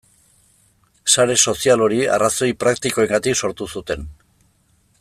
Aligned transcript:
Sare 1.15 1.35
sozial 1.51 1.83
hori 1.87 1.99
arrazoi 2.17 2.49
praktikoengatik 2.65 3.39
sortu 3.45 3.69
zuten. 3.79 4.09